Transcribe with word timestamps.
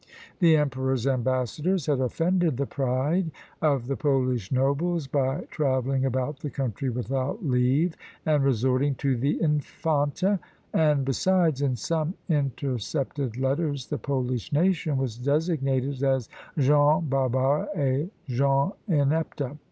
The 0.39 0.57
emperor's 0.57 1.05
ambassadors 1.05 1.85
had 1.85 1.99
offended 1.99 2.57
the 2.57 2.65
pride 2.65 3.29
of 3.61 3.85
the 3.85 3.95
Polish 3.95 4.51
nobles 4.51 5.05
by 5.05 5.41
travelling 5.51 6.05
about 6.05 6.39
the 6.39 6.49
country 6.49 6.89
without 6.89 7.45
leave, 7.45 7.95
and 8.25 8.43
resorting 8.43 8.95
to 8.95 9.15
the 9.15 9.39
infanta; 9.39 10.39
and 10.73 11.05
besides, 11.05 11.61
in 11.61 11.75
some 11.75 12.15
intercepted 12.29 13.37
letters 13.37 13.89
the 13.89 13.99
Polish 13.99 14.51
nation 14.51 14.97
was 14.97 15.19
designated 15.19 16.01
as 16.01 16.29
gens 16.57 17.03
barbara 17.07 17.67
et 17.75 18.09
gens 18.27 18.73
inepta. 18.87 19.55